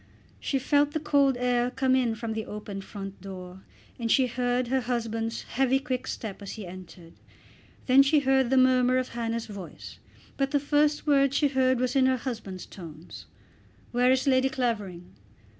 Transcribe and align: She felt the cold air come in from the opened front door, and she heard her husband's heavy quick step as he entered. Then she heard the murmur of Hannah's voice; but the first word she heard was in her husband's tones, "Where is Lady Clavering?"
She 0.39 0.57
felt 0.57 0.93
the 0.93 0.99
cold 0.99 1.37
air 1.37 1.69
come 1.69 1.95
in 1.95 2.15
from 2.15 2.33
the 2.33 2.47
opened 2.47 2.83
front 2.83 3.21
door, 3.21 3.61
and 3.99 4.11
she 4.11 4.25
heard 4.25 4.67
her 4.69 4.81
husband's 4.81 5.43
heavy 5.43 5.77
quick 5.77 6.07
step 6.07 6.41
as 6.41 6.53
he 6.53 6.65
entered. 6.65 7.13
Then 7.85 8.01
she 8.01 8.21
heard 8.21 8.49
the 8.49 8.57
murmur 8.57 8.97
of 8.97 9.09
Hannah's 9.09 9.45
voice; 9.45 9.99
but 10.37 10.49
the 10.49 10.59
first 10.59 11.05
word 11.05 11.35
she 11.35 11.49
heard 11.49 11.79
was 11.79 11.95
in 11.95 12.07
her 12.07 12.17
husband's 12.17 12.65
tones, 12.65 13.27
"Where 13.91 14.11
is 14.11 14.25
Lady 14.25 14.49
Clavering?" 14.49 15.13